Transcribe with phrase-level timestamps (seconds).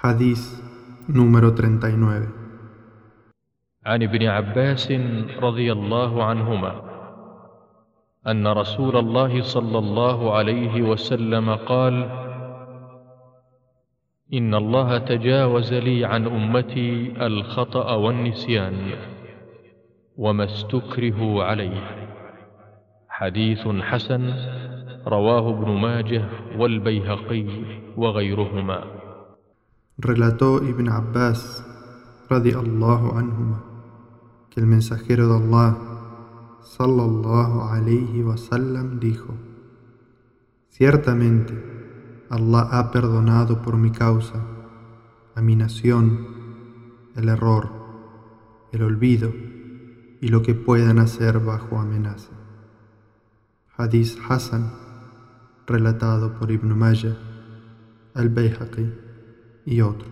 [0.00, 0.56] Hadith
[1.12, 2.32] número 39
[3.86, 4.92] عن ابن عباس
[5.36, 6.72] رضي الله عنهما
[8.26, 11.94] أن رسول الله صلى الله عليه وسلم قال
[14.32, 18.76] إن الله تجاوز لي عن أمتي الخطأ والنسيان
[20.16, 21.80] وما استكرهوا عليه.
[23.08, 24.32] حديث حسن
[25.06, 26.24] رواه ابن ماجه
[26.56, 27.46] والبيهقي
[27.96, 29.09] وغيرهما.
[30.02, 31.62] Relató Ibn Abbas,
[32.30, 33.62] radiallahu anhuma,
[34.48, 35.76] que el mensajero de Allah,
[36.62, 39.34] sallallahu alayhi wasallam, dijo:
[40.70, 41.52] Ciertamente,
[42.30, 44.42] Allah ha perdonado por mi causa
[45.34, 46.26] a mi nación
[47.14, 47.68] el error,
[48.72, 49.30] el olvido
[50.22, 52.32] y lo que puedan hacer bajo amenaza.
[53.76, 54.72] Hadith Hassan,
[55.66, 57.18] relatado por Ibn Majah,
[58.14, 59.09] al-Bayhaqi
[59.64, 60.10] y otros.